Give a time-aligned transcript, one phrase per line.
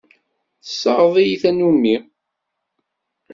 [0.63, 1.95] Tessaɣeḍ-iyi tannumi.